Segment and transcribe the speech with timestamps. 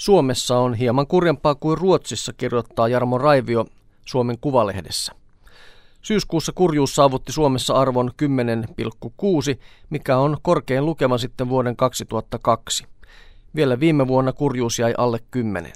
[0.00, 3.66] Suomessa on hieman kurjempaa kuin Ruotsissa, kirjoittaa Jarmo Raivio
[4.04, 5.12] Suomen Kuvalehdessä.
[6.02, 9.58] Syyskuussa kurjuus saavutti Suomessa arvon 10,6,
[9.90, 12.84] mikä on korkein lukema sitten vuoden 2002.
[13.54, 15.72] Vielä viime vuonna kurjuus jäi alle 10.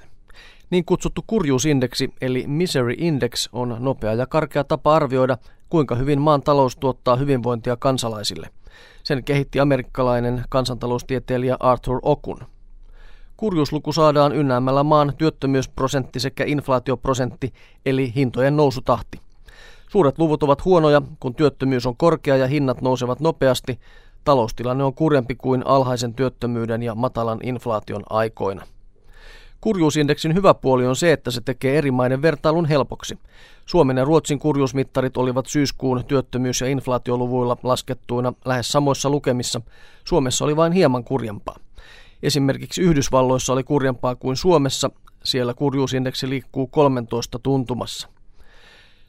[0.70, 5.38] Niin kutsuttu kurjuusindeksi eli misery index on nopea ja karkea tapa arvioida,
[5.68, 8.50] kuinka hyvin maan talous tuottaa hyvinvointia kansalaisille.
[9.02, 12.53] Sen kehitti amerikkalainen kansantaloustieteilijä Arthur Okun.
[13.44, 17.52] Kurjuusluku saadaan ynnäämällä maan työttömyysprosentti sekä inflaatioprosentti
[17.86, 19.20] eli hintojen nousutahti.
[19.90, 23.78] Suuret luvut ovat huonoja, kun työttömyys on korkea ja hinnat nousevat nopeasti.
[24.24, 28.66] Taloustilanne on kurjempi kuin alhaisen työttömyyden ja matalan inflaation aikoina.
[29.60, 33.18] Kurjuusindeksin hyvä puoli on se, että se tekee eri maiden vertailun helpoksi.
[33.66, 39.60] Suomen ja Ruotsin kurjuusmittarit olivat syyskuun työttömyys- ja inflaatioluvuilla laskettuina lähes samoissa lukemissa.
[40.04, 41.63] Suomessa oli vain hieman kurjempaa.
[42.24, 44.90] Esimerkiksi Yhdysvalloissa oli kurjempaa kuin Suomessa,
[45.24, 48.08] siellä kurjuusindeksi liikkuu 13 tuntumassa.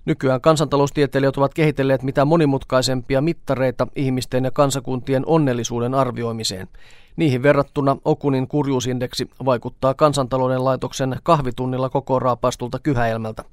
[0.05, 6.67] Nykyään kansantaloustieteilijät ovat kehitelleet mitä monimutkaisempia mittareita ihmisten ja kansakuntien onnellisuuden arvioimiseen.
[7.15, 13.43] Niihin verrattuna Okunin kurjuusindeksi vaikuttaa kansantalouden laitoksen kahvitunnilla koko raapastulta kyhäelmältä.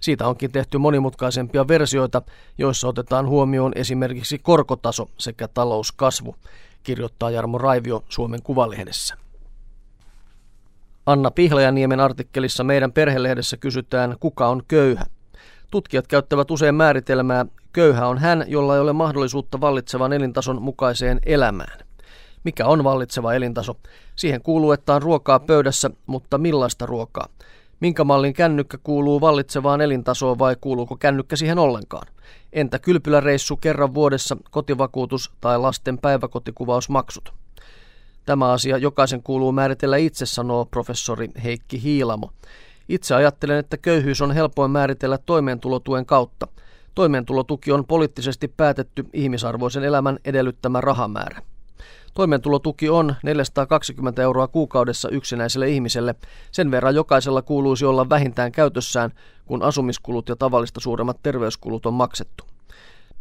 [0.00, 2.22] Siitä onkin tehty monimutkaisempia versioita,
[2.58, 6.36] joissa otetaan huomioon esimerkiksi korkotaso sekä talouskasvu,
[6.88, 9.14] kirjoittaa Jarmo Raivio Suomen Kuvalehdessä.
[11.06, 15.04] Anna Pihlajaniemen artikkelissa meidän perhelehdessä kysytään, kuka on köyhä.
[15.70, 21.78] Tutkijat käyttävät usein määritelmää, köyhä on hän, jolla ei ole mahdollisuutta vallitsevan elintason mukaiseen elämään.
[22.44, 23.76] Mikä on vallitseva elintaso?
[24.16, 27.28] Siihen kuuluu, että on ruokaa pöydässä, mutta millaista ruokaa?
[27.80, 32.06] Minkä mallin kännykkä kuuluu vallitsevaan elintasoon vai kuuluuko kännykkä siihen ollenkaan?
[32.52, 37.32] Entä kylpyläreissu kerran vuodessa, kotivakuutus tai lasten päiväkotikuvausmaksut?
[38.24, 42.30] Tämä asia jokaisen kuuluu määritellä itse, sanoo professori Heikki Hiilamo.
[42.88, 46.48] Itse ajattelen, että köyhyys on helpoin määritellä toimeentulotuen kautta.
[46.94, 51.42] Toimeentulotuki on poliittisesti päätetty ihmisarvoisen elämän edellyttämä rahamäärä.
[52.14, 56.14] Toimeentulotuki on 420 euroa kuukaudessa yksinäiselle ihmiselle.
[56.52, 59.12] Sen verran jokaisella kuuluisi olla vähintään käytössään,
[59.46, 62.44] kun asumiskulut ja tavallista suuremmat terveyskulut on maksettu.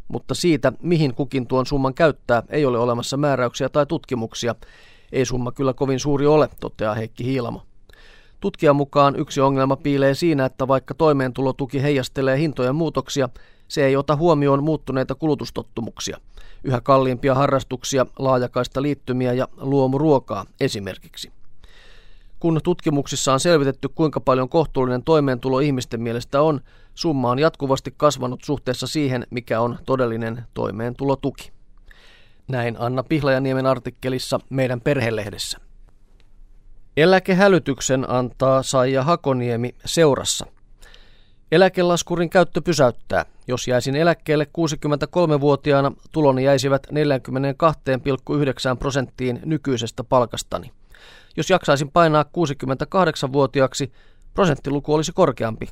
[0.08, 4.56] Mutta siitä, mihin kukin tuon summan käyttää, ei ole olemassa määräyksiä tai tutkimuksia.
[5.12, 7.62] Ei summa kyllä kovin suuri ole, toteaa Heikki Hiilamo.
[8.40, 13.30] Tutkijan mukaan yksi ongelma piilee siinä, että vaikka toimeentulotuki heijastelee hintojen muutoksia,
[13.68, 16.18] se ei ota huomioon muuttuneita kulutustottumuksia.
[16.64, 21.32] Yhä kalliimpia harrastuksia, laajakaista liittymiä ja luomuruokaa esimerkiksi.
[22.40, 26.62] Kun tutkimuksissa on selvitetty, kuinka paljon kohtuullinen toimeentulo ihmisten mielestä on,
[26.96, 31.52] summa on jatkuvasti kasvanut suhteessa siihen, mikä on todellinen toimeentulotuki.
[32.48, 35.58] Näin Anna Pihlajaniemen artikkelissa meidän perhelehdessä.
[36.98, 40.46] Eläkehälytyksen antaa Saija Hakoniemi seurassa.
[41.52, 43.26] Eläkelaskurin käyttö pysäyttää.
[43.48, 50.72] Jos jäisin eläkkeelle 63-vuotiaana, tuloni jäisivät 42,9 prosenttiin nykyisestä palkastani.
[51.38, 53.92] Jos jaksaisin painaa 68-vuotiaaksi,
[54.34, 55.66] prosenttiluku olisi korkeampi,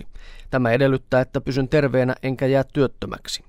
[0.00, 0.06] 61,6.
[0.50, 3.44] Tämä edellyttää, että pysyn terveenä enkä jää työttömäksi.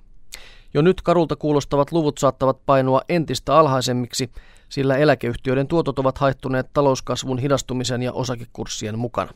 [0.73, 4.31] Jo nyt karulta kuulostavat luvut saattavat painua entistä alhaisemmiksi,
[4.69, 9.31] sillä eläkeyhtiöiden tuotot ovat haittuneet talouskasvun hidastumisen ja osakekurssien mukana.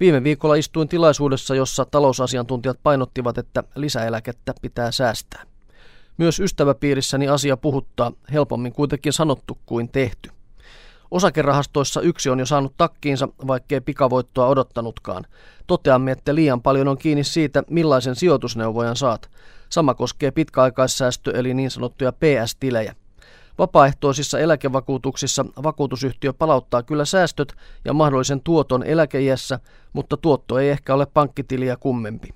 [0.00, 5.42] Viime viikolla istuin tilaisuudessa, jossa talousasiantuntijat painottivat, että lisäeläkettä pitää säästää.
[6.18, 10.30] Myös ystäväpiirissäni asia puhuttaa, helpommin kuitenkin sanottu kuin tehty.
[11.10, 15.26] Osakerahastoissa yksi on jo saanut takkiinsa, vaikkei pikavoittoa odottanutkaan.
[15.66, 19.30] Toteamme, että liian paljon on kiinni siitä, millaisen sijoitusneuvojan saat.
[19.68, 22.94] Sama koskee pitkäaikaissäästö eli niin sanottuja PS-tilejä.
[23.58, 27.52] Vapaaehtoisissa eläkevakuutuksissa vakuutusyhtiö palauttaa kyllä säästöt
[27.84, 29.60] ja mahdollisen tuoton eläkeiässä,
[29.92, 32.28] mutta tuotto ei ehkä ole pankkitiliä kummempi.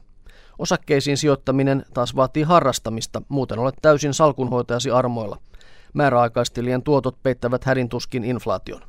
[0.58, 5.38] Osakkeisiin sijoittaminen taas vaatii harrastamista, muuten olet täysin salkunhoitajasi armoilla.
[5.94, 8.80] Määräaikaistilien tuotot peittävät hädintuskin inflaation.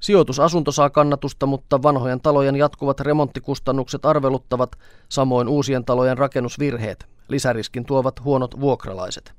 [0.00, 4.76] Sijoitusasunto saa kannatusta, mutta vanhojen talojen jatkuvat remonttikustannukset arveluttavat,
[5.08, 7.06] samoin uusien talojen rakennusvirheet.
[7.28, 9.32] Lisäriskin tuovat huonot vuokralaiset.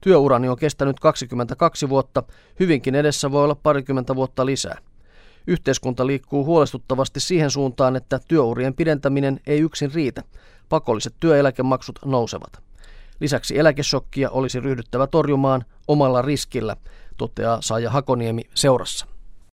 [0.00, 2.22] Työurani on kestänyt 22 vuotta,
[2.60, 4.78] hyvinkin edessä voi olla parikymmentä vuotta lisää.
[5.46, 10.22] Yhteiskunta liikkuu huolestuttavasti siihen suuntaan, että työurien pidentäminen ei yksin riitä.
[10.68, 12.67] Pakolliset työeläkemaksut nousevat.
[13.20, 16.76] Lisäksi eläkesokkia olisi ryhdyttävä torjumaan omalla riskillä,
[17.16, 19.06] toteaa Saaja Hakoniemi seurassa.